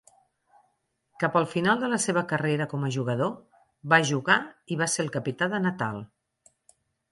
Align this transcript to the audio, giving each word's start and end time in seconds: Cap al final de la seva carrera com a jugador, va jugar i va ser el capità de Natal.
Cap 1.23 1.35
al 1.41 1.45
final 1.51 1.83
de 1.83 1.89
la 1.91 1.99
seva 2.05 2.23
carrera 2.31 2.67
com 2.73 2.87
a 2.87 2.89
jugador, 2.97 3.37
va 3.95 4.01
jugar 4.13 4.41
i 4.77 4.81
va 4.83 4.91
ser 4.97 5.05
el 5.07 5.15
capità 5.19 5.53
de 5.55 5.63
Natal. 5.69 6.05